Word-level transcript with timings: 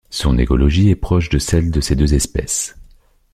Son 0.09 0.39
écologie 0.39 0.89
est 0.89 0.95
proche 0.95 1.29
de 1.29 1.37
celle 1.37 1.69
de 1.69 1.79
ces 1.79 1.95
deux 1.95 2.15
espèces. 2.15 2.75